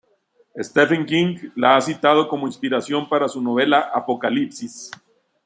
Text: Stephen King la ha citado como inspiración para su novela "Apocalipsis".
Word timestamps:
Stephen 0.59 1.05
King 1.05 1.51
la 1.55 1.75
ha 1.75 1.81
citado 1.81 2.27
como 2.27 2.47
inspiración 2.47 3.07
para 3.07 3.27
su 3.27 3.39
novela 3.39 3.91
"Apocalipsis". 3.93 4.89